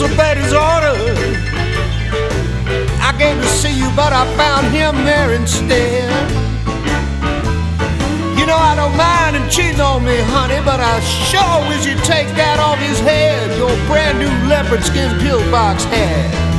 I 0.00 0.08
disobeyed 0.08 0.38
his 0.38 0.52
order. 0.54 0.96
I 3.04 3.12
came 3.18 3.36
to 3.36 3.46
see 3.46 3.76
you, 3.76 3.90
but 3.94 4.14
I 4.14 4.24
found 4.34 4.68
him 4.72 5.04
there 5.04 5.34
instead. 5.34 6.08
You 8.38 8.46
know, 8.46 8.56
I 8.56 8.74
don't 8.76 8.96
mind 8.96 9.36
him 9.36 9.46
cheating 9.50 9.80
on 9.80 10.02
me, 10.02 10.16
honey, 10.32 10.64
but 10.64 10.80
I 10.80 11.00
sure 11.28 11.68
wish 11.68 11.84
you'd 11.84 12.02
take 12.02 12.28
that 12.36 12.58
off 12.58 12.78
his 12.78 12.98
head, 13.00 13.54
your 13.58 13.76
brand 13.86 14.18
new 14.18 14.32
leopard 14.48 14.82
skin 14.82 15.18
pillbox 15.20 15.84
hat. 15.84 16.49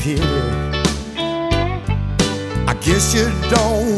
Pity. 0.00 0.22
I 2.66 2.74
guess 2.80 3.14
you 3.14 3.26
don't 3.50 3.95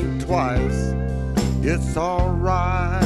think 0.00 0.24
twice. 0.26 0.94
It's 1.62 1.96
alright. 1.96 2.97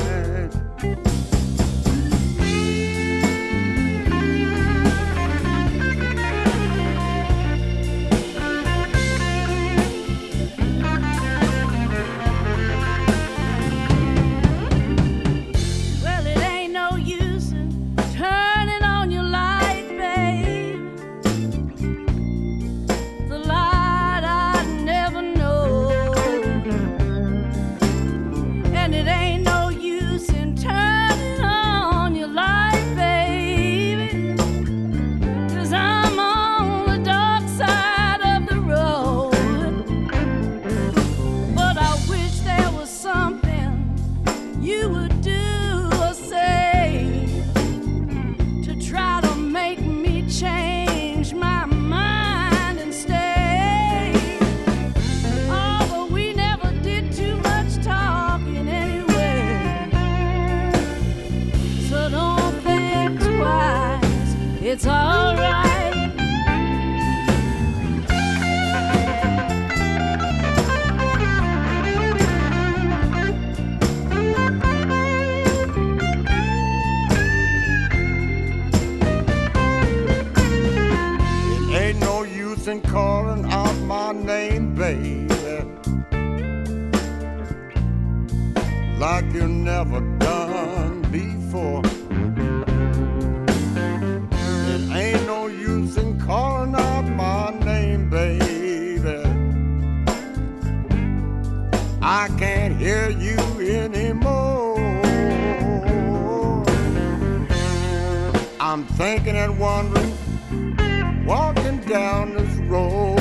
down 111.92 112.32
this 112.32 112.56
road. 112.70 113.18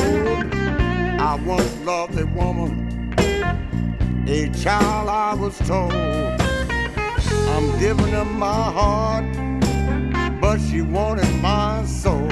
I 1.19 1.35
once 1.45 1.77
loved 1.81 2.17
a 2.17 2.25
woman, 2.27 3.13
a 4.29 4.49
child 4.51 5.09
I 5.09 5.33
was 5.33 5.57
told. 5.67 5.91
I'm 5.91 7.67
giving 7.79 8.13
her 8.13 8.23
my 8.23 8.71
heart, 8.77 9.25
but 10.39 10.59
she 10.59 10.81
wanted 10.81 11.29
my 11.41 11.83
soul. 11.85 12.29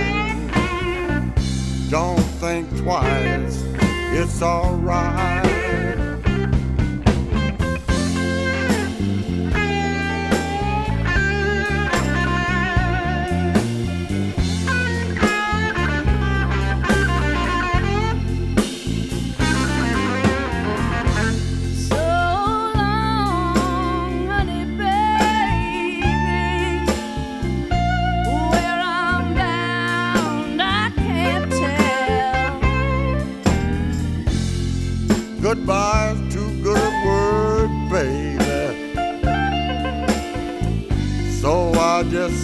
Don't 1.89 2.24
think 2.39 2.69
twice, 2.77 3.62
it's 4.13 4.41
alright. 4.41 5.49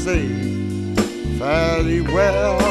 say 0.06 0.28
fare 1.40 2.04
well. 2.04 2.65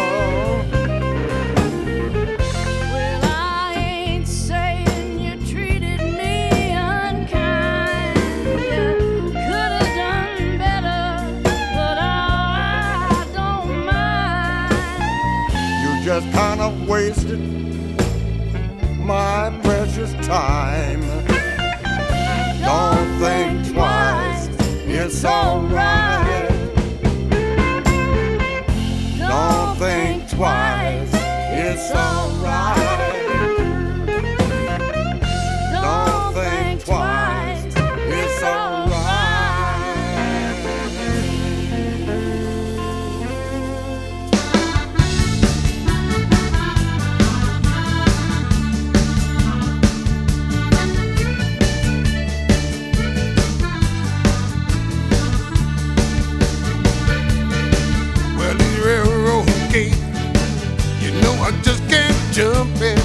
jumping. 62.35 62.99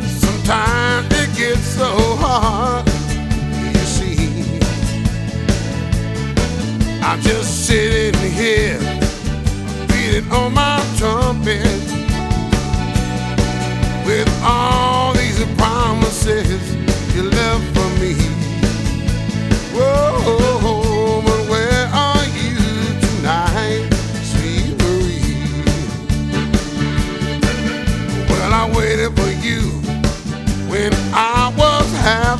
Sometimes 0.00 1.06
it 1.12 1.36
gets 1.36 1.60
so 1.60 1.92
hard, 2.16 2.86
you 2.86 3.84
see. 3.84 4.58
I'm 7.02 7.20
just 7.20 7.66
sitting 7.66 8.18
here, 8.32 8.78
beating 9.88 10.32
on 10.32 10.54
my 10.54 10.75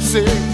sick 0.07 0.46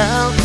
how 0.00 0.39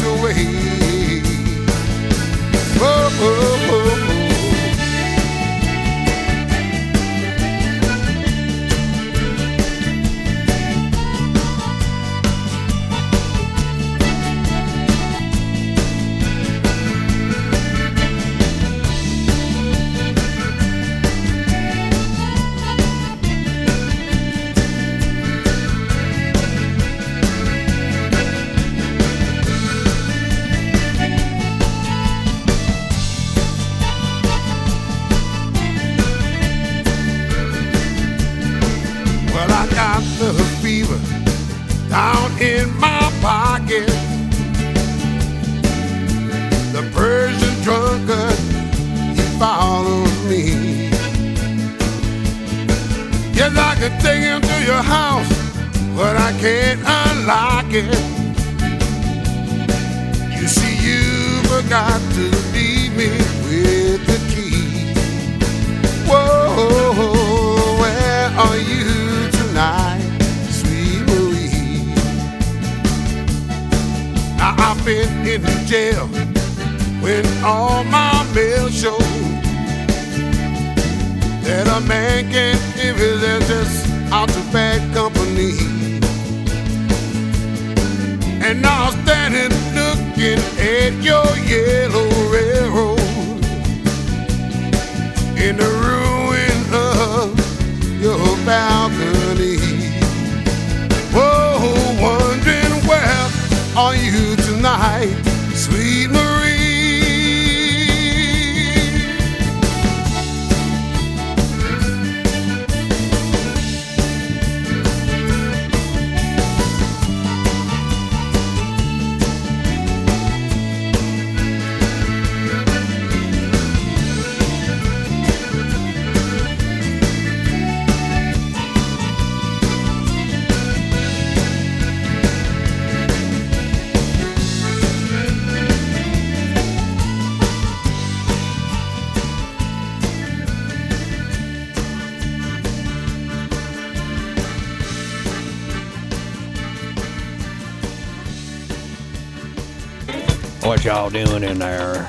in 151.45 151.59
there. 151.59 152.07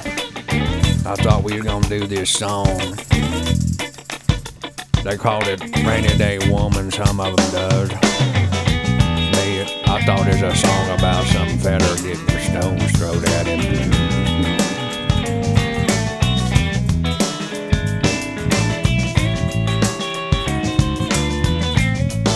I 1.04 1.14
thought 1.16 1.42
we 1.44 1.56
were 1.58 1.64
gonna 1.64 1.88
do 1.88 2.06
this 2.06 2.30
song. 2.30 2.96
They 5.04 5.16
called 5.16 5.46
it 5.46 5.60
Rainy 5.86 6.16
Day 6.16 6.38
Woman, 6.50 6.90
some 6.90 7.20
of 7.20 7.36
them 7.36 7.50
does. 7.52 7.90
Me, 9.36 9.62
I 9.84 10.02
thought 10.06 10.26
it 10.26 10.40
was 10.40 10.42
a 10.42 10.56
song 10.56 10.98
about 10.98 11.24
some 11.26 11.58
feller 11.58 11.96
getting 11.96 12.26
the 12.26 12.40
stones 12.40 12.92
thrown 12.98 13.24
at 13.36 13.46
him. 13.46 13.60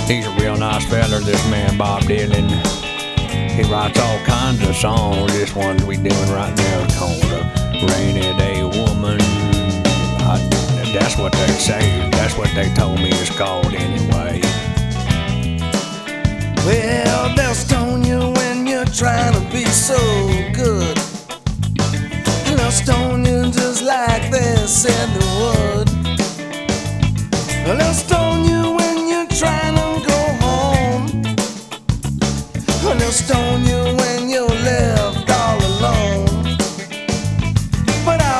He's 0.06 0.26
a 0.26 0.32
real 0.32 0.56
nice 0.56 0.84
feller, 0.86 1.20
this 1.20 1.50
man 1.50 1.78
Bob 1.78 2.02
Dylan. 2.02 2.89
He 3.56 3.62
writes 3.70 3.98
all 3.98 4.18
kinds 4.24 4.66
of 4.66 4.74
songs. 4.76 5.32
This 5.32 5.54
one 5.54 5.76
we 5.86 5.96
doing 5.96 6.30
right 6.30 6.54
now 6.56 6.84
is 6.84 6.96
called 6.96 7.24
a 7.24 7.86
Rainy 7.86 8.36
Day 8.38 8.62
Woman. 8.62 9.18
I, 10.22 10.38
that's 10.92 11.16
what 11.18 11.32
they 11.32 11.48
say. 11.58 12.08
That's 12.10 12.36
what 12.36 12.50
they 12.54 12.72
told 12.74 12.98
me 12.98 13.10
it's 13.10 13.30
called 13.36 13.72
anyway. 13.74 14.40
Well, 16.64 17.34
they'll 17.34 17.54
stone 17.54 18.04
you 18.04 18.32
when 18.36 18.66
you're 18.66 18.84
trying 18.84 19.34
to 19.34 19.40
be 19.52 19.64
so 19.64 19.98
good. 20.54 20.96
And 22.46 22.58
they'll 22.58 22.70
stone 22.70 23.24
you 23.24 23.50
just 23.50 23.82
like 23.82 24.30
they 24.30 24.56
said 24.66 25.08
they 25.14 25.26
would. 25.40 25.88
Well, 27.66 27.76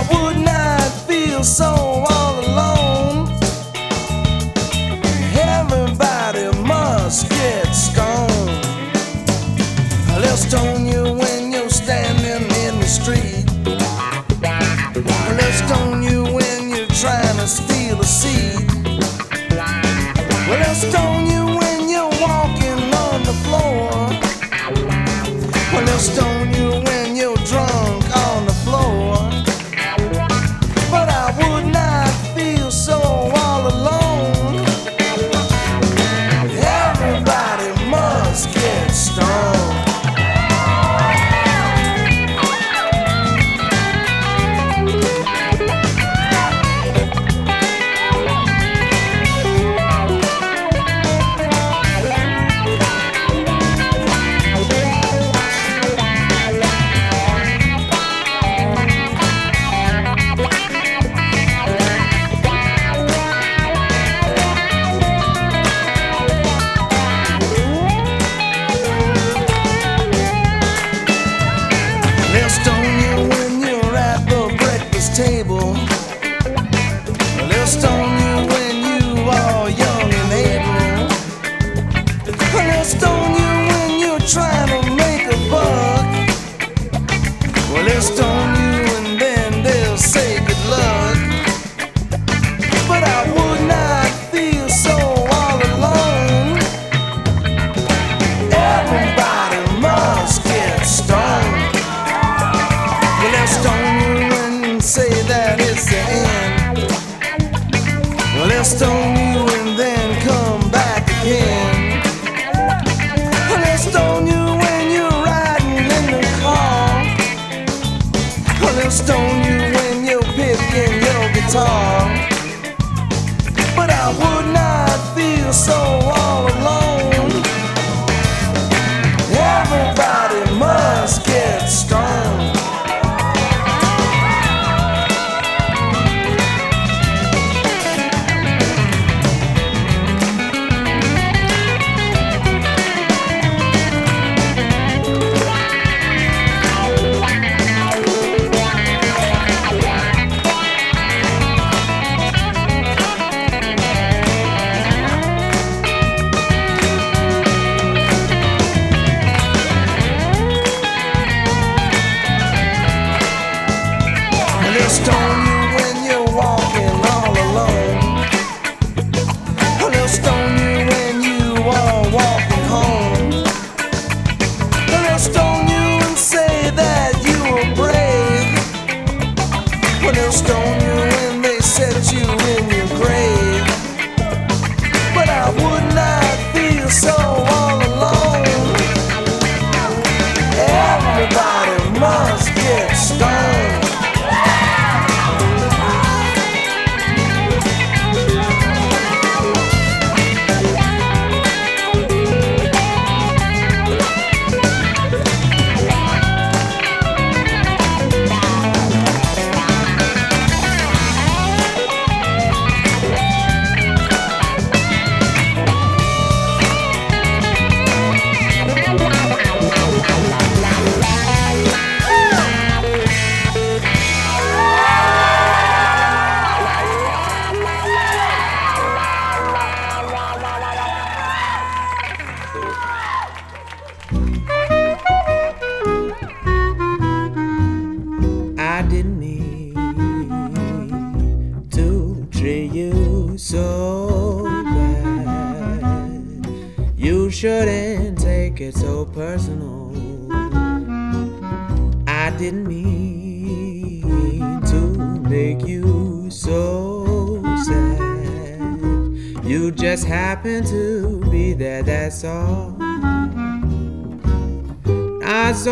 I 0.01 0.07
would 0.09 0.39
not 0.39 0.81
feel 1.07 1.45
so 1.45 2.20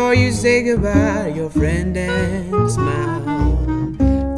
Saw 0.09 0.13
you 0.15 0.31
say 0.31 0.63
goodbye 0.63 1.29
to 1.29 1.35
your 1.35 1.51
friend 1.51 1.95
and 1.95 2.71
smile. 2.71 3.21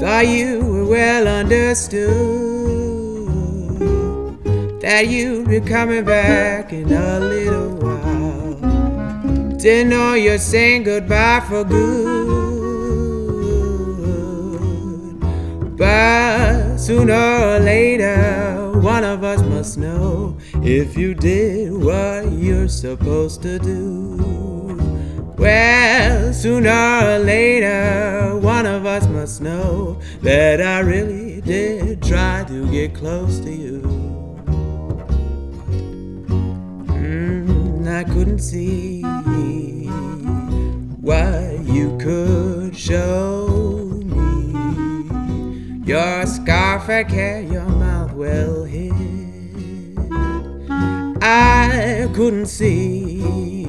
Thought 0.02 0.28
you 0.28 0.60
were 0.60 0.86
well 0.86 1.30
understood. 1.30 2.12
That 4.82 5.08
you'd 5.08 5.48
be 5.48 5.62
coming 5.62 6.04
back 6.04 6.74
in 6.74 6.92
a 6.92 7.22
little 7.22 7.70
while. 7.76 8.56
Didn't 9.56 9.92
know 9.92 10.14
you're 10.14 10.40
saying 10.40 10.84
goodbye 10.84 11.40
for 11.48 11.64
good. 11.64 12.28
But 15.78 16.80
sooner 16.80 17.14
or 17.14 17.60
later, 17.60 18.74
one 18.82 19.06
of 19.06 19.24
us 19.24 19.42
must 19.44 19.78
know 19.78 20.36
if 20.56 20.98
you 20.98 21.14
did 21.14 21.72
what 21.72 22.30
you're 22.30 22.68
supposed 22.68 23.42
to 23.44 23.58
do. 23.58 24.41
Well, 25.42 26.34
sooner 26.34 26.70
or 26.70 27.18
later, 27.18 28.38
one 28.38 28.68
of 28.68 28.86
us 28.86 29.08
must 29.08 29.42
know 29.42 30.00
that 30.22 30.62
I 30.62 30.82
really 30.82 31.42
did 31.42 32.04
try 32.04 32.46
to 32.48 32.70
get 32.70 32.94
close 32.94 33.40
to 33.40 33.52
you. 33.52 33.82
Mm, 36.86 37.88
I 37.88 38.04
couldn't 38.04 38.38
see 38.38 39.02
what 41.02 41.60
you 41.66 41.98
could 41.98 42.78
show 42.78 43.48
me. 44.06 45.88
Your 45.88 46.28
scarf 46.28 46.84
had 46.84 47.10
hair, 47.10 47.42
your 47.42 47.66
mouth 47.66 48.14
well 48.14 48.64
hid. 48.64 48.94
I 51.20 52.08
couldn't 52.14 52.46
see 52.46 53.61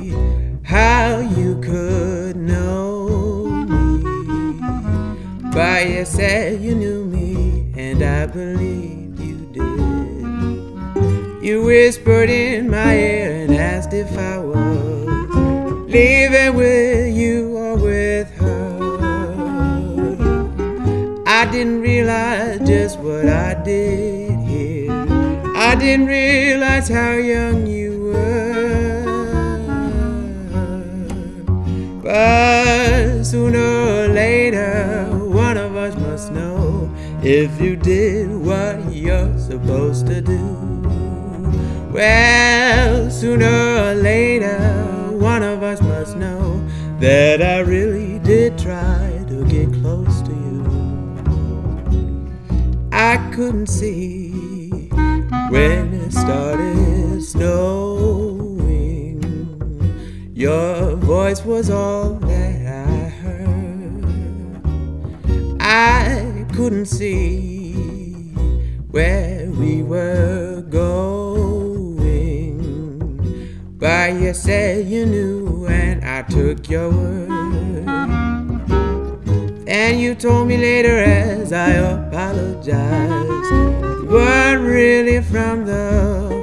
how 0.73 1.21
you 1.21 1.61
could 1.61 2.35
know 2.35 3.45
me. 3.69 4.03
But 5.53 5.87
you 5.87 6.07
said 6.07 6.63
you 6.63 6.75
knew 6.75 7.05
me, 7.05 7.71
and 7.77 8.03
I 8.03 8.25
believed 8.25 9.21
you 9.21 9.37
did. 9.53 11.45
You 11.45 11.63
whispered 11.63 12.31
in 12.31 12.71
my 12.71 12.97
ear 12.97 13.45
and 13.45 13.55
asked 13.55 13.93
if 13.93 14.17
I 14.17 14.39
was 14.39 15.29
leaving 15.93 16.55
with 16.57 17.15
you 17.15 17.55
or 17.55 17.77
with 17.77 18.31
her. 18.31 18.79
I 21.27 21.45
didn't 21.53 21.83
realize 21.83 22.61
just 22.67 22.99
what 22.99 23.29
I 23.29 23.63
did 23.63 24.39
hear. 24.49 24.91
I 25.55 25.75
didn't 25.75 26.07
realize 26.07 26.89
how 26.89 27.13
young 27.13 27.67
you 27.67 28.05
were. 28.05 28.52
But 32.13 33.25
sooner 33.25 33.59
or 33.59 34.09
later, 34.09 35.07
one 35.17 35.57
of 35.57 35.77
us 35.77 35.97
must 35.97 36.31
know 36.31 36.95
if 37.23 37.59
you 37.59 37.75
did 37.75 38.29
what 38.29 38.93
you're 38.93 39.39
supposed 39.39 40.07
to 40.09 40.21
do. 40.21 40.45
Well, 41.91 43.11
sooner 43.11 43.47
or 43.47 43.95
later, 43.95 44.59
one 45.13 45.43
of 45.43 45.63
us 45.63 45.81
must 45.81 46.19
know 46.19 46.63
that 47.01 47.41
I 47.41 47.61
really 47.61 48.19
did 48.19 48.59
try 48.59 49.25
to 49.29 49.47
get 49.47 49.73
close 49.81 50.21
to 50.21 50.33
you. 50.33 50.65
I 52.93 53.17
couldn't 53.35 53.69
see 53.69 54.91
when 55.49 55.95
it 55.95 56.13
started 56.13 57.23
snowing. 57.23 58.53
Your 60.35 60.92
voice 61.13 61.45
was 61.45 61.69
all 61.69 62.15
that 62.15 62.57
I 62.89 62.97
heard. 63.23 64.05
I 65.61 66.47
couldn't 66.55 66.87
see 66.87 67.75
where 68.91 69.51
we 69.51 69.83
were 69.83 70.63
going. 70.71 70.97
But 73.77 74.15
you 74.23 74.33
said 74.33 74.87
you 74.87 75.05
knew, 75.05 75.67
and 75.67 76.03
I 76.03 76.23
took 76.23 76.71
your 76.71 76.89
word. 76.89 77.29
And 79.69 80.01
you 80.01 80.15
told 80.15 80.49
me 80.49 80.57
later 80.57 80.99
as 80.99 81.53
I 81.53 81.73
apologized, 81.73 83.51
you 83.53 84.07
weren't 84.09 84.63
really 84.63 85.21
from 85.21 85.67
the. 85.67 86.42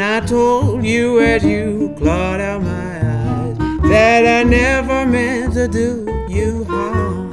And 0.00 0.24
I 0.24 0.26
told 0.26 0.82
you 0.82 1.20
as 1.20 1.44
you 1.44 1.94
clawed 1.98 2.40
out 2.40 2.62
my 2.62 2.70
eyes 2.70 3.58
that 3.82 4.40
I 4.40 4.48
never 4.48 5.04
meant 5.04 5.52
to 5.52 5.68
do 5.68 6.26
you 6.26 6.64
harm. 6.64 7.28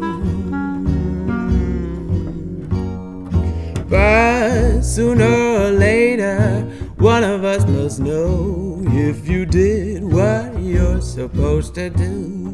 But 3.89 4.81
sooner 4.81 5.23
or 5.23 5.71
later, 5.71 6.59
one 6.97 7.23
of 7.23 7.45
us 7.45 7.65
must 7.65 8.01
know 8.01 8.83
if 8.87 9.29
you 9.29 9.45
did 9.45 10.03
what 10.03 10.59
you're 10.59 10.99
supposed 10.99 11.73
to 11.75 11.89
do. 11.89 12.51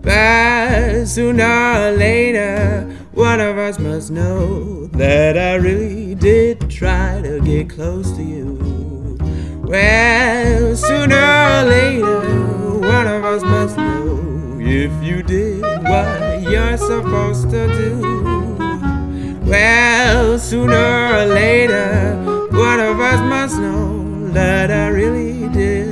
But 0.00 1.04
sooner 1.04 1.44
or 1.44 1.90
later, 1.90 2.90
one 3.12 3.42
of 3.42 3.58
us 3.58 3.78
must 3.78 4.10
know 4.10 4.86
that 4.86 5.36
I 5.36 5.56
really 5.56 6.14
did 6.14 6.70
try 6.70 7.20
to 7.20 7.42
get 7.42 7.68
close 7.68 8.10
to 8.12 8.22
you. 8.22 8.55
Well, 9.68 10.76
sooner 10.76 11.16
or 11.16 11.64
later, 11.64 12.78
one 12.78 13.08
of 13.08 13.24
us 13.24 13.42
must 13.42 13.76
know 13.76 14.58
if 14.60 14.92
you 15.02 15.24
did 15.24 15.62
what 15.82 16.40
you're 16.40 16.76
supposed 16.76 17.50
to 17.50 17.66
do. 17.74 19.40
Well, 19.44 20.38
sooner 20.38 21.16
or 21.16 21.24
later, 21.26 22.14
one 22.52 22.78
of 22.78 23.00
us 23.00 23.20
must 23.22 23.58
know 23.58 24.28
that 24.28 24.70
I 24.70 24.86
really 24.86 25.48
did 25.48 25.85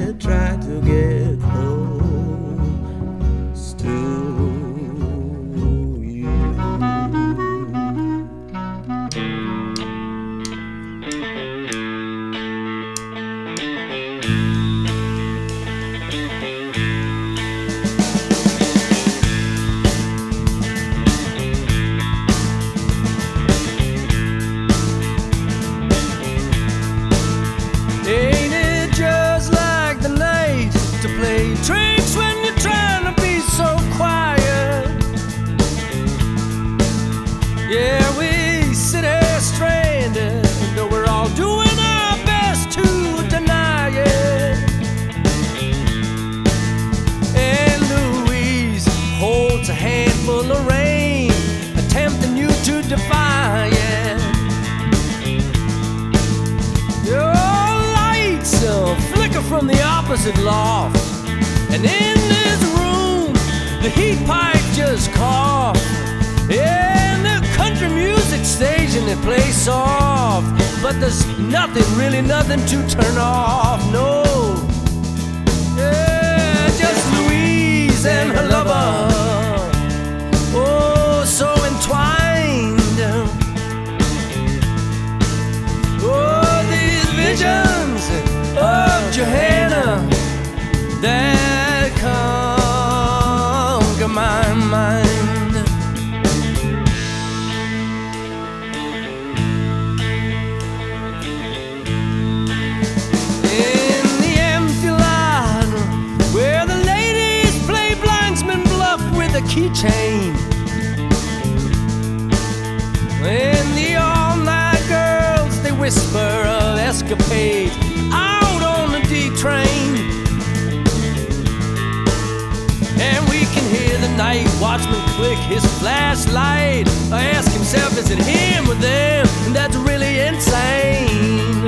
his 125.39 125.65
flashlight. 125.79 126.89
I 127.13 127.25
ask 127.37 127.51
himself, 127.53 127.99
is 127.99 128.11
it 128.11 128.19
him 128.19 128.69
or 128.69 128.75
them? 128.75 129.27
And 129.47 129.55
that's 129.55 129.77
really 129.77 130.21
insane. 130.21 131.65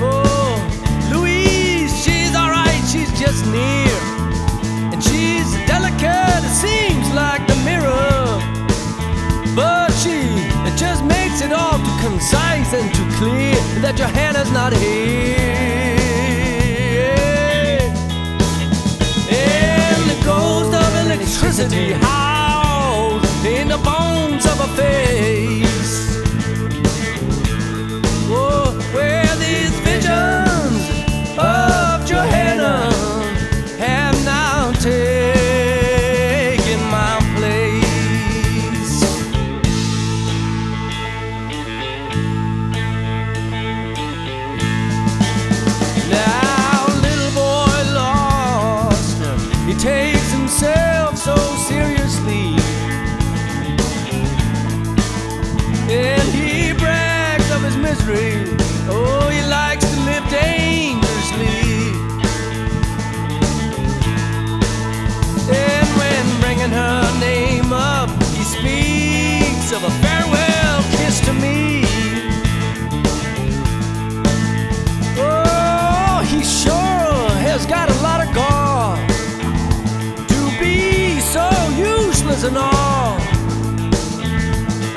Oh, 0.00 0.58
Louise, 1.12 1.92
she's 2.04 2.34
alright, 2.34 2.82
she's 2.90 3.12
just 3.18 3.44
near. 3.46 3.96
And 4.92 5.02
she's 5.02 5.48
delicate, 5.66 6.42
it 6.44 6.56
seems 6.66 7.06
like 7.14 7.46
the 7.46 7.56
mirror. 7.64 8.40
But 9.54 9.90
she 9.92 10.16
it 10.68 10.76
just 10.76 11.04
makes 11.04 11.40
it 11.42 11.52
all 11.52 11.78
too 11.78 12.08
concise 12.08 12.72
and 12.72 12.94
too 12.94 13.08
clear 13.18 13.54
that 13.82 13.94
Johanna's 13.96 14.50
not 14.50 14.72
here. 14.72 15.42
And 19.30 20.02
the 20.10 20.24
ghost 20.24 20.72
of 20.72 21.06
electricity 21.06 21.92
in 21.92 22.00
the 22.00 22.31
bones 24.76 25.31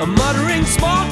muttering 0.06 0.64
small 0.64 1.10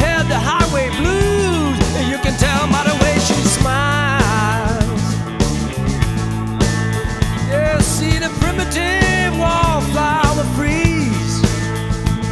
must 0.00 0.28
the 0.28 0.38
highway 0.38 0.88
blues. 0.98 1.78
And 1.96 2.08
you 2.10 2.18
can 2.18 2.34
tell 2.38 2.66
by 2.68 2.84
the 2.84 2.96
way 3.02 3.14
she 3.18 3.34
smiles. 3.58 5.02
Yeah, 7.50 7.78
see 7.80 8.18
the 8.18 8.30
primitive 8.40 9.38
wallflower 9.38 10.44
freeze. 10.56 11.42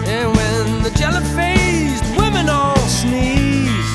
And 0.06 0.34
when 0.36 0.82
the 0.82 0.90
jelly-faced 0.90 2.04
women 2.16 2.48
all 2.48 2.76
sneeze, 3.00 3.90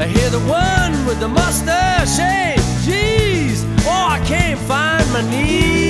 I 0.00 0.06
hear 0.06 0.30
the 0.30 0.40
one 0.40 1.06
with 1.06 1.20
the 1.20 1.28
mustache 1.28 2.08
say, 2.08 2.56
Geez, 2.84 3.64
oh, 3.86 4.08
I 4.16 4.22
can't 4.26 4.60
find 4.60 5.06
my 5.12 5.22
knees. 5.30 5.83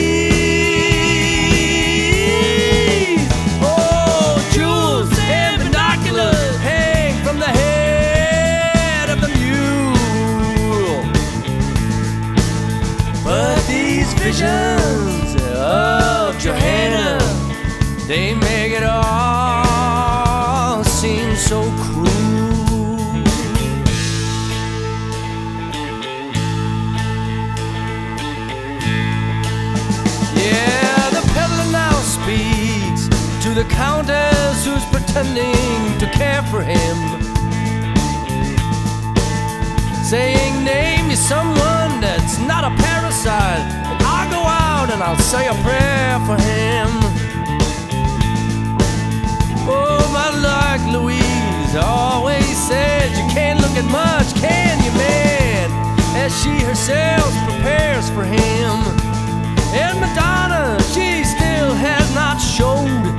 Johanna, 16.44 17.16
they 18.06 18.34
make 18.34 18.72
it 18.72 18.82
all 18.82 20.84
seem 20.84 21.34
so 21.36 21.62
cruel. 21.80 22.04
Yeah, 30.36 31.10
the 31.16 31.22
peddler 31.32 31.72
now 31.72 31.94
speaks 32.02 33.08
to 33.42 33.54
the 33.54 33.64
countess 33.70 34.66
who's 34.66 34.84
pretending 34.92 35.98
to 35.98 36.06
care 36.12 36.42
for 36.42 36.62
him 36.62 37.24
saying, 40.04 40.62
Name 40.62 41.08
me 41.08 41.14
someone 41.14 42.02
that's 42.02 42.38
not 42.38 42.64
a 42.64 42.70
parasite. 42.82 43.83
And 44.84 44.92
I'll 44.92 44.94
out 44.94 44.94
and 44.94 45.02
I'll 45.02 45.18
say 45.18 45.46
a 45.48 45.54
prayer 45.62 46.18
for 46.26 46.36
him. 46.42 46.88
Oh, 49.66 50.04
but 50.12 50.34
like 50.42 50.82
Louise, 50.92 51.74
always 51.76 52.56
said 52.68 53.10
you 53.12 53.24
can't 53.32 53.60
look 53.60 53.76
at 53.78 53.84
much, 53.90 54.34
can 54.34 54.76
you, 54.84 54.92
man? 54.92 55.70
As 56.16 56.32
she 56.42 56.60
herself 56.60 57.32
prepares 57.48 58.10
for 58.10 58.24
him. 58.24 58.76
And 59.72 60.00
Madonna, 60.00 60.78
she 60.92 61.24
still 61.24 61.72
has 61.74 62.14
not 62.14 62.38
showed. 62.38 63.14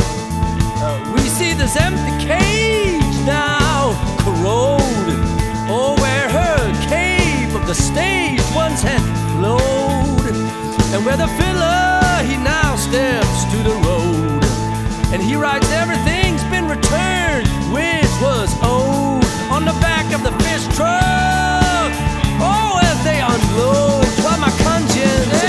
Uh, 0.83 1.13
we 1.15 1.21
see 1.21 1.53
this 1.53 1.75
empty 1.75 2.13
cage 2.23 3.17
now 3.25 3.95
corrode. 4.19 5.17
Oh, 5.67 5.95
where 5.99 6.29
her 6.29 6.87
cave 6.87 7.55
of 7.55 7.65
the 7.65 7.75
stage 7.75 8.41
once 8.53 8.83
had 8.83 9.01
flowed. 9.33 9.84
And 10.95 11.05
where 11.05 11.17
the 11.17 11.27
filler, 11.27 12.23
he 12.23 12.37
now 12.37 12.77
steps 12.77 13.43
to 13.51 13.57
the 13.67 13.75
road. 13.83 14.41
And 15.11 15.21
he 15.21 15.35
writes 15.35 15.69
everything's 15.73 16.41
been 16.45 16.69
returned, 16.69 17.47
which 17.75 18.13
was 18.21 18.55
owed 18.63 19.25
on 19.51 19.65
the 19.65 19.75
back 19.83 20.05
of 20.15 20.23
the 20.23 20.31
fish 20.43 20.63
truck. 20.73 21.91
Oh, 22.39 22.79
as 22.81 22.97
they 23.03 23.19
unload, 23.19 24.07
while 24.23 24.39
my 24.39 24.51
conscience 24.63 25.44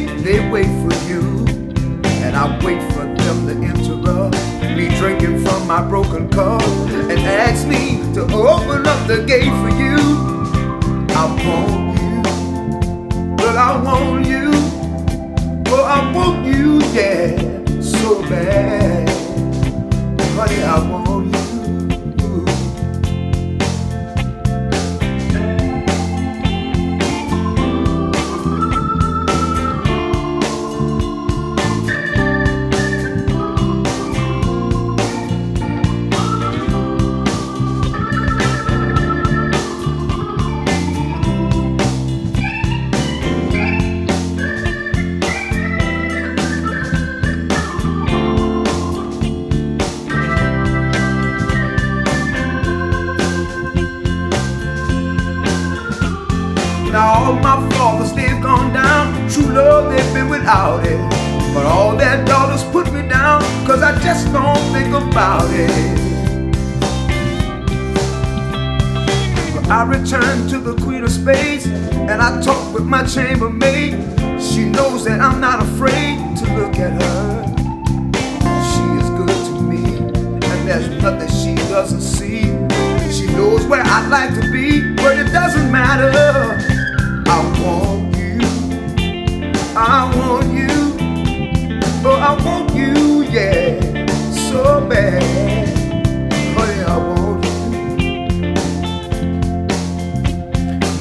fast 0.00 0.24
they 0.24 0.48
wait 0.50 0.66
for 0.82 0.94
you. 1.08 1.44
And 2.24 2.36
I 2.36 2.58
wait 2.64 2.82
for 2.92 3.04
them 3.04 3.46
to 3.46 3.52
interrupt 3.52 4.36
me 4.76 4.88
drinking 4.98 5.44
from 5.44 5.66
my 5.66 5.86
broken 5.86 6.28
cup 6.30 6.62
and 6.62 7.18
ask 7.20 7.66
me 7.66 8.00
to 8.14 8.22
open 8.22 8.86
up 8.86 9.06
the 9.06 9.24
gate 9.26 9.52
for 9.62 9.70
you. 9.70 9.98
I 11.10 11.24
want 11.46 12.00
you, 12.00 13.36
but 13.36 13.56
I 13.56 13.80
want 13.80 14.26
you, 14.26 14.50
but 15.64 15.84
I 15.84 16.12
want 16.12 16.46
you, 16.46 16.80
yeah, 16.92 17.36
so 17.80 18.22
bad. 18.22 19.08
Honey, 20.36 20.62
I 20.62 20.90
want 20.90 21.23
about 65.14 65.48
it. 65.52 65.70
I 69.70 69.84
return 69.84 70.48
to 70.48 70.58
the 70.58 70.74
Queen 70.82 71.04
of 71.04 71.10
Spades, 71.12 71.66
and 71.66 72.20
I 72.20 72.42
talk 72.42 72.74
with 72.74 72.84
my 72.84 73.06
chambermaid. 73.06 73.92
She 74.42 74.64
knows 74.64 75.04
that 75.04 75.20
I'm 75.20 75.40
not 75.40 75.62
afraid 75.62 76.18
to 76.38 76.44
look 76.58 76.74
at 76.80 77.00
her. 77.00 77.44
She 78.72 78.84
is 78.98 79.08
good 79.20 79.40
to 79.46 79.62
me, 79.62 79.84
and 80.50 80.68
there's 80.68 80.88
nothing 81.00 81.28
she 81.28 81.54
doesn't 81.68 82.00
see. 82.00 82.46
She 83.12 83.28
knows 83.28 83.64
where 83.66 83.84
I'd 83.84 84.08
like 84.08 84.34
to 84.34 84.50
be, 84.50 84.96
but 84.96 85.16
it 85.16 85.30
doesn't 85.32 85.70
matter. 85.70 86.10
I 87.28 87.38
want 87.62 88.16
you, 88.16 88.40
I 89.76 90.12
want 90.16 90.52
you, 90.52 90.74
oh, 92.04 92.18
I 92.18 92.44
want 92.44 92.74
you, 92.74 93.22
yeah, 93.22 93.93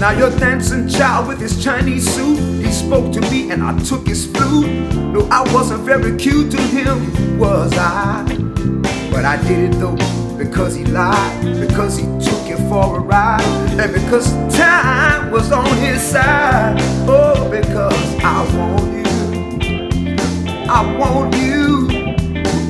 Now 0.04 0.12
your 0.12 0.32
dancing 0.32 0.89
child 0.89 1.30
with 1.30 1.39
his 1.39 1.64
Chinese 1.64 2.14
suit, 2.14 2.38
he 2.62 2.70
spoke 2.74 3.14
to 3.14 3.22
me 3.22 3.51
and 3.51 3.64
I 3.64 3.80
took 3.84 4.06
his 4.06 4.28
flute. 4.28 4.68
No, 4.93 5.26
I 5.32 5.49
wasn't 5.54 5.84
very 5.84 6.18
cute 6.18 6.51
to 6.51 6.62
him, 6.62 7.39
was 7.39 7.72
I? 7.78 8.26
But 9.10 9.24
I 9.24 9.41
did 9.47 9.74
it 9.74 9.80
though, 9.80 9.95
because 10.38 10.76
he 10.76 10.84
lied, 10.84 11.58
because 11.58 11.95
he 11.95 12.04
took 12.04 12.49
it 12.49 12.58
for 12.68 12.97
a 12.97 12.99
ride, 12.99 13.45
and 13.80 13.93
because 13.93 14.30
time 14.54 15.32
was 15.32 15.54
on 15.54 15.74
his 15.78 16.01
side. 16.01 16.76
Oh, 17.08 17.49
because 17.49 18.16
I 18.20 18.43
want 18.58 19.08
you, 19.08 20.16
I 20.70 20.97
want 20.97 21.34
you, 21.38 21.88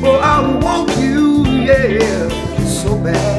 oh, 0.05 0.19
I 0.21 0.55
want 0.63 0.95
you, 0.99 1.45
yeah, 1.47 2.29
so 2.63 2.95
bad. 2.95 3.32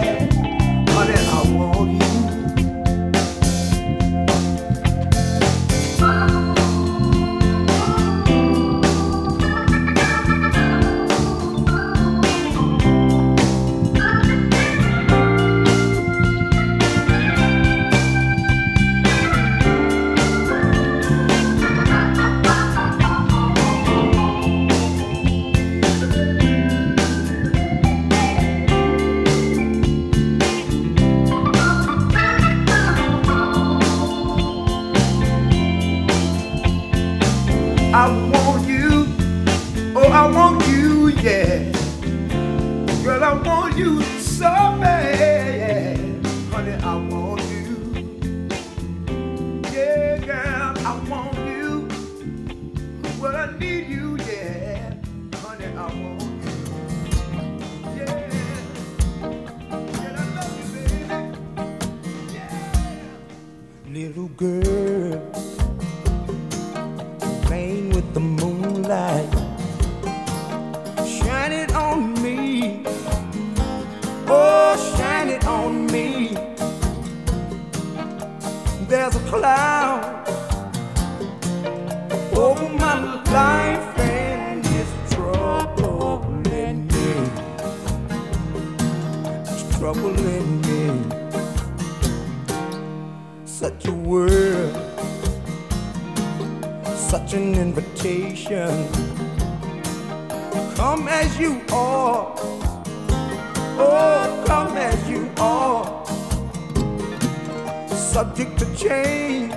Subject 108.15 108.57
to 108.61 108.77
change. 108.77 109.53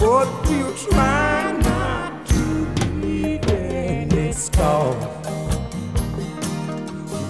But 0.00 0.26
we'll 0.48 0.74
try 0.74 1.52
not 1.62 2.26
to 2.26 2.42
leave 3.00 3.48
any 3.48 4.32
scars. 4.32 4.96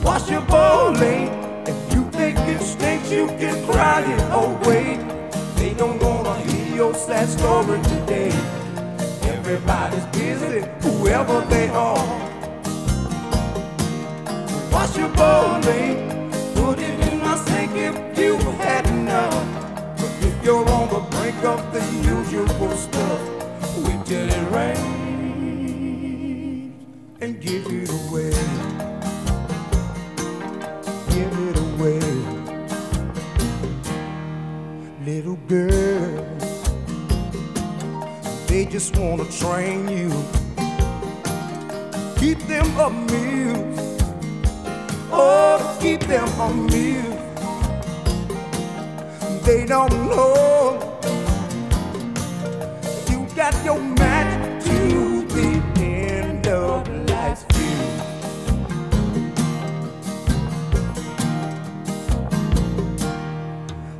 Wash 0.02 0.30
your 0.30 0.40
bowl 0.40 0.94
bowling. 0.94 1.28
If 1.66 1.94
you 1.94 2.10
think 2.12 2.38
it 2.48 2.62
stinks, 2.62 3.10
you 3.10 3.26
can 3.26 3.62
cry 3.66 4.00
it 4.00 4.22
away. 4.32 4.96
They 5.56 5.74
don't 5.74 6.02
wanna 6.02 6.40
hear 6.40 6.74
your 6.74 6.94
sad 6.94 7.28
story 7.28 7.82
today. 7.82 8.32
Everybody's 9.34 10.06
busy, 10.16 10.64
whoever 10.80 11.42
they 11.50 11.68
are. 11.68 12.06
Wash 14.72 14.96
your 14.96 15.10
bowling, 15.10 15.68
eh? 15.68 16.14
put 16.54 16.78
it 16.78 17.12
in 17.12 17.18
my 17.20 17.36
sink 17.36 17.72
if 17.74 18.18
you 18.18 18.36
had 18.62 18.83
you're 20.44 20.68
on 20.68 20.88
the 20.90 21.00
brink 21.10 21.42
of 21.44 21.72
the 21.72 21.80
usual 22.02 22.76
stuff, 22.76 23.20
wait 23.78 24.04
till 24.04 24.28
it 24.28 24.50
rains 24.50 24.94
and 27.20 27.40
give 27.40 27.66
it 27.68 27.88
away. 27.88 28.30
Give 31.08 31.32
it 31.48 31.56
away. 31.68 32.00
Little 35.06 35.38
girl, 35.48 36.24
they 38.46 38.66
just 38.66 38.94
wanna 38.98 39.24
train 39.40 39.88
you. 39.88 40.10
Keep 42.18 42.40
them 42.46 42.68
amused. 42.78 44.02
Oh, 45.10 45.78
keep 45.80 46.00
them 46.02 46.28
amused. 46.38 47.13
They 49.44 49.66
don't 49.66 49.92
know 50.08 51.00
you 53.10 53.26
got 53.36 53.54
your 53.62 53.78
match 53.78 54.64
to 54.64 55.26
the 55.26 55.60
end 55.82 56.46
of 56.46 56.86
view. 57.52 57.76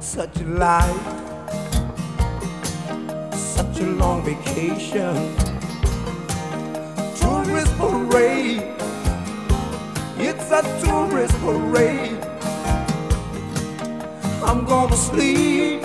Such 0.01 0.41
a 0.41 0.45
life, 0.47 1.07
such 3.35 3.81
a 3.81 3.87
long 4.01 4.23
vacation. 4.25 5.15
Tourist 7.21 7.77
parade, 7.77 8.63
it's 10.17 10.51
a 10.51 10.63
tourist 10.83 11.35
parade. 11.41 12.24
I'm 14.55 14.65
gonna 14.67 14.97
sleep. 14.97 15.83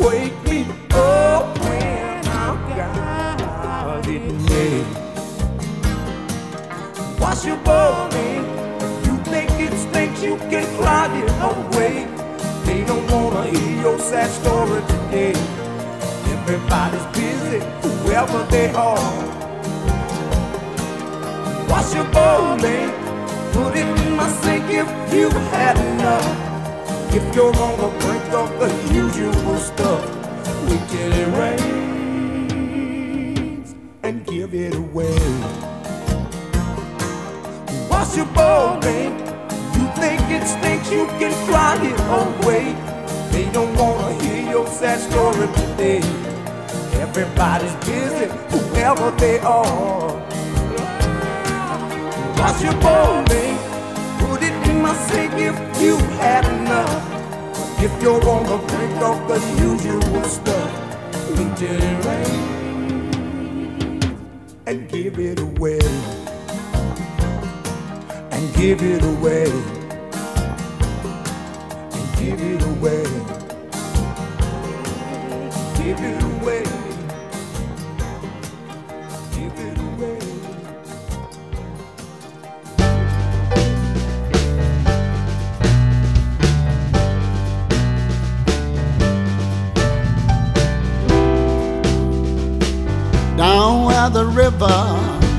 Wake 0.00 0.42
me 0.44 0.64
up 0.92 1.58
when 1.58 2.26
I've 2.26 2.62
got 2.74 4.08
it 4.08 4.32
made. 4.48 4.86
Wash 7.20 7.44
your 7.44 7.58
body. 7.58 8.30
You 9.04 9.14
think 9.24 9.50
it 9.60 9.74
stinks, 9.76 10.22
you 10.22 10.38
can 10.48 10.64
cry 10.78 11.06
it 11.20 11.30
away. 11.50 12.06
They 12.64 12.82
don't 12.82 13.06
wanna 13.10 13.44
hear 13.50 13.82
your 13.82 13.98
sad 13.98 14.30
story 14.30 14.80
today. 14.92 15.34
Everybody's 16.32 17.06
busy, 17.12 17.60
whoever 17.82 18.42
they 18.44 18.70
are. 18.70 19.12
Wash 21.68 21.94
your 21.94 22.06
body. 22.06 23.07
Put 23.58 23.74
it 23.76 23.88
in 24.06 24.12
my 24.16 24.28
sink 24.40 24.66
if 24.70 24.88
you 25.12 25.28
had 25.50 25.76
enough. 25.76 26.30
If 27.12 27.24
you're 27.34 27.56
on 27.66 27.74
the 27.82 27.88
brink 27.98 28.32
of 28.32 28.48
the 28.60 28.70
usual 28.94 29.56
stuff, 29.58 30.02
wait 30.68 30.84
till 30.90 31.12
it 31.22 31.28
rains 31.40 31.68
and 34.04 34.24
give 34.26 34.54
it 34.54 34.74
away. 34.76 35.18
Wash 37.90 38.16
your 38.16 38.26
body. 38.26 39.10
You 39.76 39.84
think 40.00 40.22
it 40.36 40.44
stinks, 40.46 40.88
you 40.92 41.06
can 41.18 41.32
cry 41.48 41.74
it 41.90 42.00
away. 42.22 42.64
They 43.32 43.46
don't 43.50 43.74
wanna 43.74 44.12
hear 44.22 44.42
your 44.52 44.66
sad 44.68 44.98
story 45.00 45.48
today. 45.60 46.02
Everybody's 47.04 47.76
busy, 47.86 48.26
whoever 48.50 49.10
they 49.22 49.38
are. 49.40 50.28
Wash 52.38 52.60
your 52.62 52.74
bowling, 52.74 53.26
put 53.26 53.47
in 54.88 55.30
my 55.30 55.38
if 55.38 55.82
you 55.82 55.96
had 56.18 56.44
enough. 56.60 57.04
If 57.80 58.02
you're 58.02 58.28
on 58.28 58.44
the 58.44 58.58
brink 58.66 59.00
of 59.02 59.28
the 59.28 59.38
usual 59.62 60.24
stuff, 60.24 60.88
till 61.58 61.82
it 61.82 62.04
rains 62.04 62.48
and 64.66 64.88
give 64.88 65.18
it 65.18 65.40
away. 65.40 65.80
And 68.30 68.54
give 68.54 68.82
it 68.82 69.02
away. 69.02 69.50
And 71.92 72.18
give 72.18 72.40
it 72.40 72.62
away. 72.62 73.04
Give 75.76 76.00
it 76.00 76.22
away. 76.22 76.77
The 94.10 94.24
river 94.24 94.78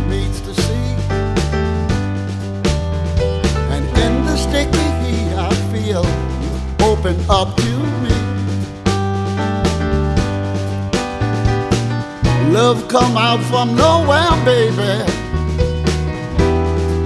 meets 0.07 0.41
the 0.41 0.53
sea. 0.53 0.95
And 3.73 3.85
in 3.97 4.25
the 4.25 4.37
sticky 4.37 4.87
heat, 5.01 5.33
I 5.33 5.49
feel 5.71 6.03
you 6.43 6.51
open 6.85 7.15
up 7.29 7.55
to 7.57 7.71
me. 8.03 8.15
Love 12.53 12.87
come 12.87 13.17
out 13.17 13.41
from 13.49 13.75
nowhere, 13.75 14.29
baby, 14.45 15.03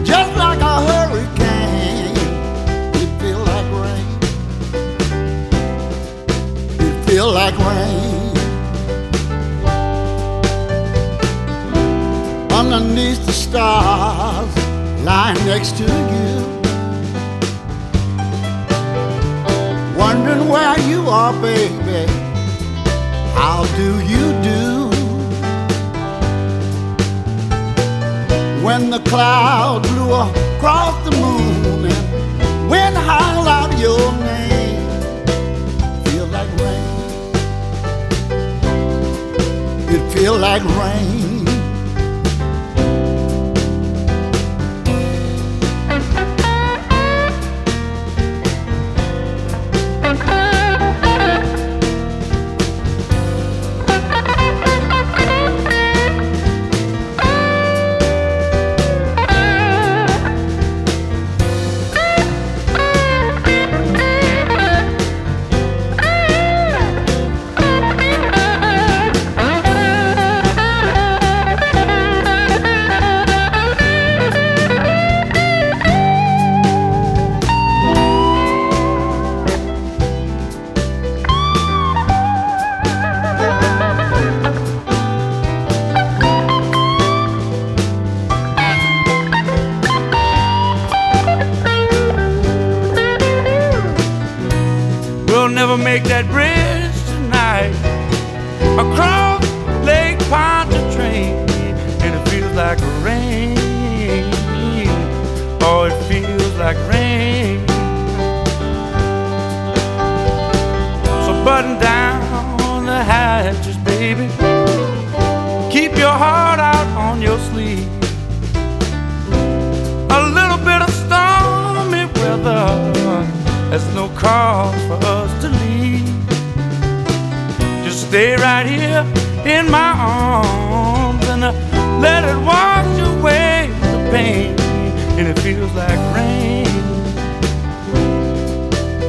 just 0.03 0.35
like 0.37 0.59
a 0.59 0.81
hurricane. 0.89 2.17
It 2.95 3.09
feel 3.21 3.39
like 3.39 3.67
rain. 3.83 4.07
It 6.79 7.05
feel 7.05 7.31
like 7.31 7.57
rain. 7.57 8.12
Underneath 12.73 13.23
the 13.27 13.31
stars, 13.31 14.51
lying 15.05 15.37
next 15.45 15.77
to 15.77 15.83
you. 15.83 16.33
Wondering 19.95 20.49
where 20.49 20.79
you 20.89 21.07
are, 21.07 21.33
baby. 21.39 22.11
How 23.37 23.63
do 23.77 23.89
you 24.13 24.25
do? 24.41 24.89
When 28.65 28.89
the 28.89 29.01
cloud 29.01 29.83
blew 29.83 30.11
across 30.11 30.95
the 31.05 31.11
moon 31.11 31.91
and 31.91 32.69
wind 32.71 32.97
howled 32.97 33.47
out 33.47 33.71
your 33.77 34.11
name, 34.31 34.81
feel 36.05 36.25
like 36.25 36.49
rain. 36.63 36.87
It 39.93 40.11
feel 40.11 40.35
like 40.39 40.63
rain. 40.63 41.22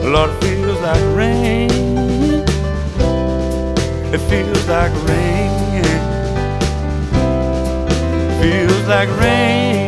Lord, 0.05 0.31
it 0.31 0.43
feels 0.43 0.81
like 0.81 1.17
rain. 1.17 1.71
It 4.13 4.21
feels 4.29 4.69
like 4.69 4.93
rain. 5.09 5.85
It 8.29 8.69
feels 8.69 8.87
like 8.87 9.09
rain. 9.19 9.84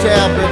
tapping. 0.00 0.47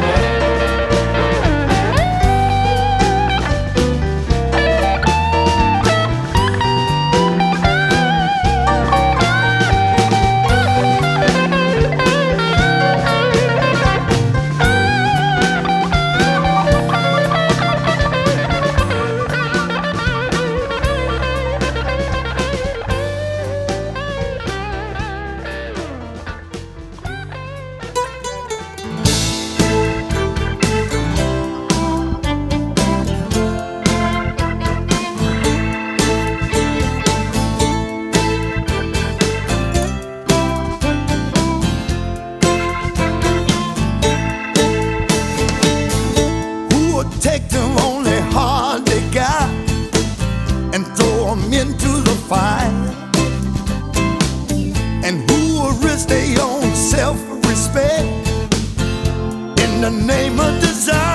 stay 56.06 56.36
on 56.36 56.62
self 56.74 57.18
respect 57.48 58.06
in 59.64 59.80
the 59.80 59.90
name 59.90 60.38
of 60.38 60.60
desire. 60.60 61.05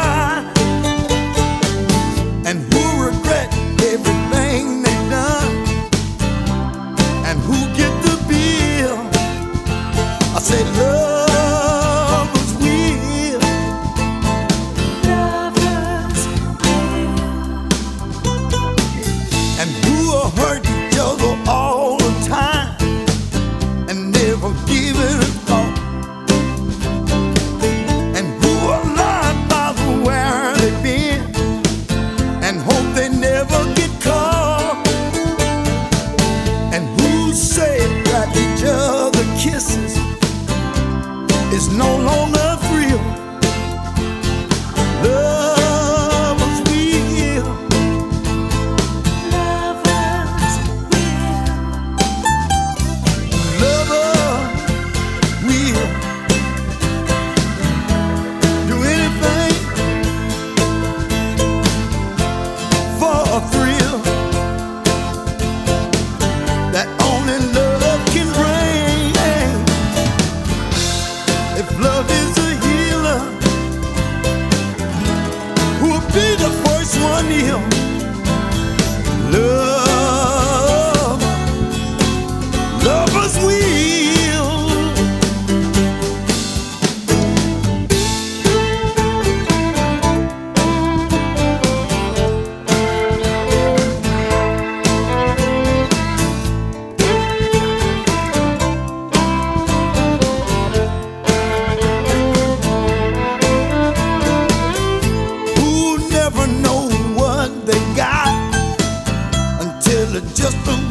just 110.20 110.58
from 110.66 110.91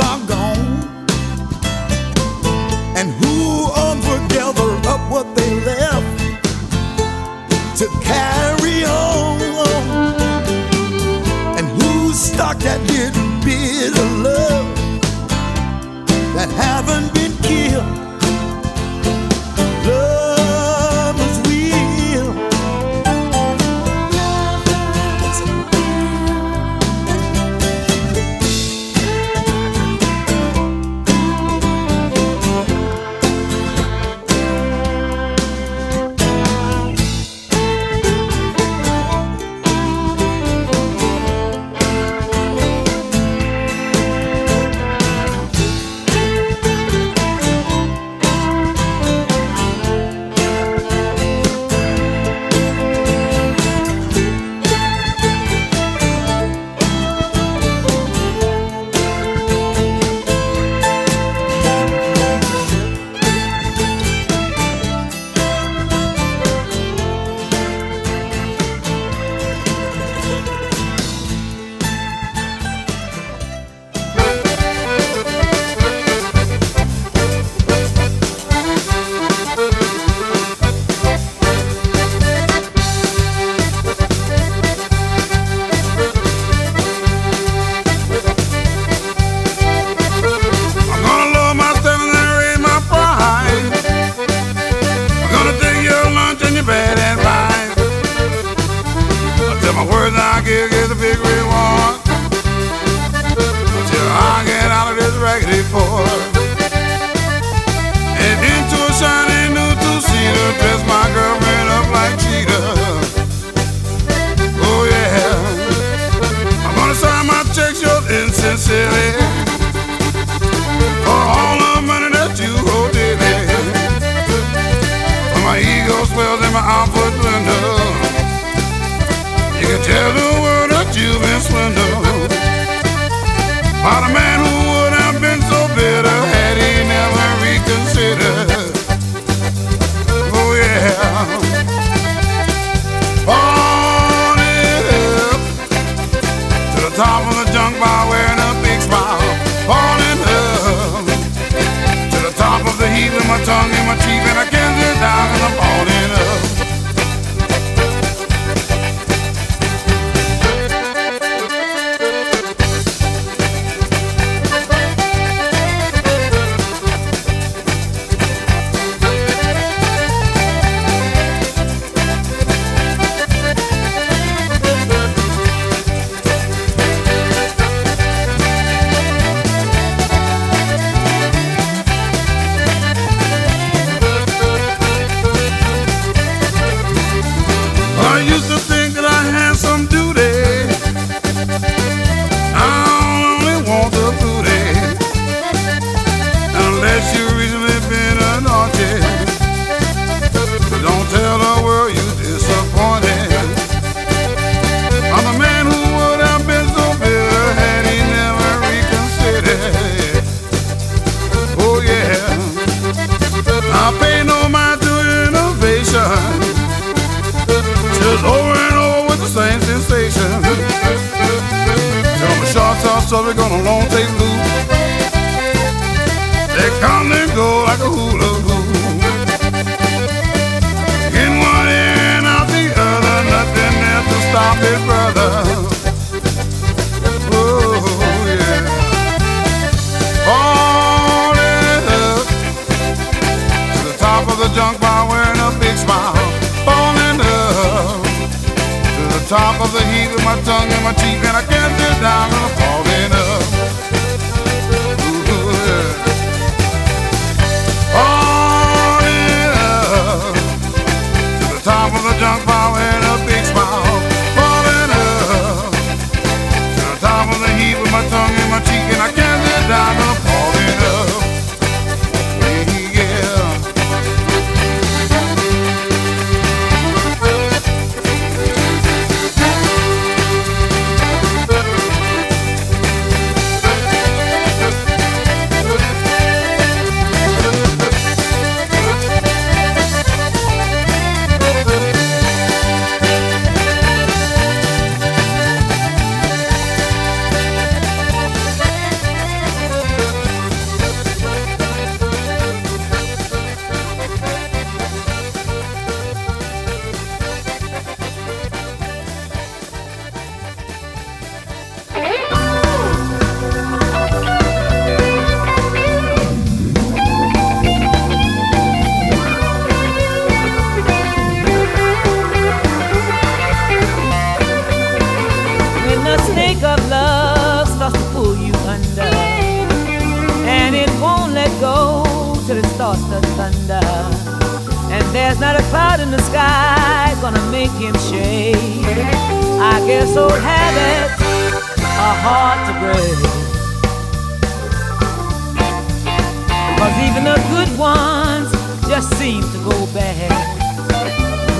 the 347.30 347.36
good 347.54 347.78
ones 347.78 348.50
just 348.88 349.08
seem 349.16 349.40
to 349.40 349.58
go 349.62 349.86
bad. 349.94 350.30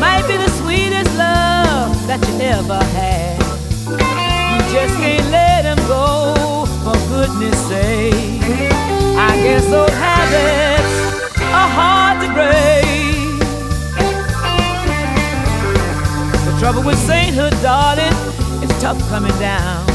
Might 0.00 0.26
be 0.26 0.36
the 0.36 0.50
sweetest 0.58 1.16
love 1.16 1.94
that 2.08 2.18
you 2.26 2.34
ever 2.42 2.82
had. 2.98 3.38
You 4.50 4.58
just 4.74 4.96
can't 4.98 5.30
let 5.30 5.62
them 5.62 5.78
go, 5.86 6.66
for 6.82 6.96
goodness 7.12 7.56
sake. 7.68 8.42
I 9.14 9.30
guess 9.44 9.64
those 9.70 9.94
habits 9.94 10.92
are 11.38 11.70
hard 11.78 12.16
to 12.24 12.28
break. 12.34 13.38
The 16.46 16.52
trouble 16.58 16.82
with 16.82 16.98
sainthood, 16.98 17.54
darling, 17.62 18.16
is 18.64 18.70
tough 18.82 18.98
coming 19.08 19.36
down. 19.38 19.86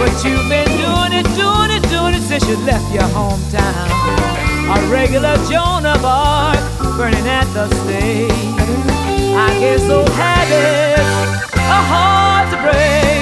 But 0.00 0.12
you've 0.24 0.48
been 0.48 0.70
doing 0.80 1.12
it, 1.20 1.28
doing 1.36 1.70
it, 1.76 1.82
doing 1.90 2.14
it 2.14 2.22
since 2.22 2.48
you 2.48 2.56
left 2.64 2.90
your 2.94 3.08
hometown 3.12 4.31
a 4.74 4.88
regular 4.90 5.36
Joan 5.50 5.84
of 5.84 6.04
Arc 6.04 6.58
burning 6.96 7.26
at 7.26 7.44
the 7.52 7.68
stake. 7.82 8.30
I 8.30 9.56
get 9.60 9.80
so 9.80 10.04
habits 10.12 11.52
a 11.54 11.80
heart 11.90 12.50
to 12.52 12.56
break. 12.62 13.21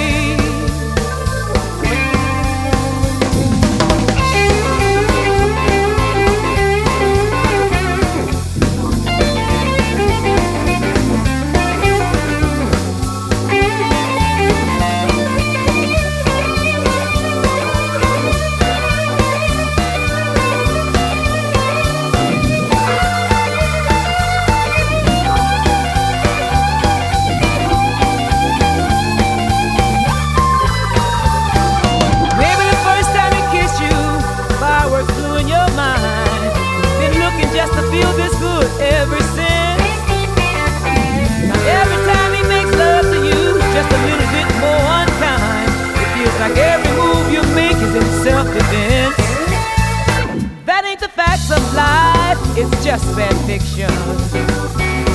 It's 52.57 52.85
just 52.85 53.05
bad 53.17 53.35
fiction. 53.47 53.91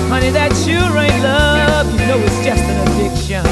Honey, 0.09 0.29
that 0.31 0.53
sure 0.63 0.97
ain't 0.97 1.23
love, 1.23 1.91
you 1.91 2.05
know 2.07 2.19
it's 2.19 2.39
just 2.45 2.63
an 2.63 2.77
addiction. 2.88 3.45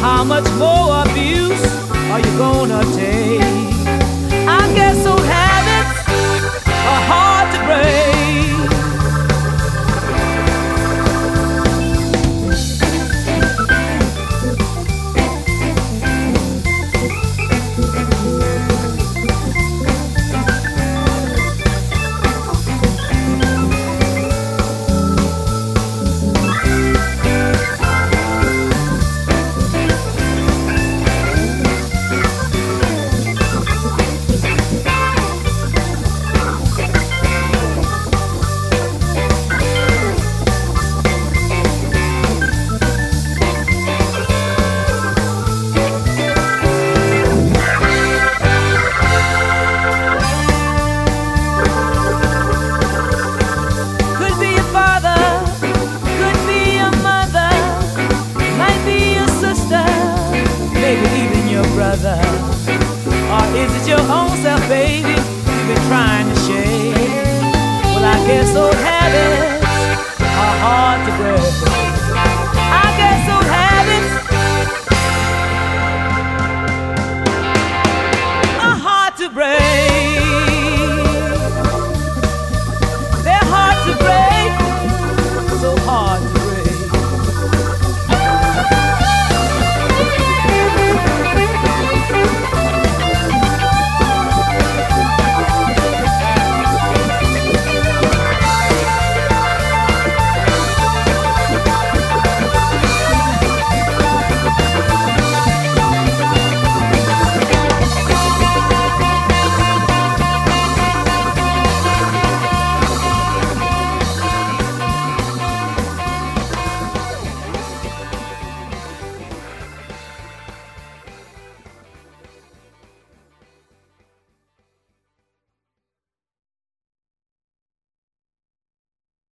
How 0.00 0.24
much 0.24 0.48
more 0.58 1.02
abuse 1.02 1.62
are 2.10 2.18
you 2.18 2.38
gonna 2.38 2.82
take? 2.94 3.40
I 4.48 4.72
guess 4.74 5.06
old 5.06 5.29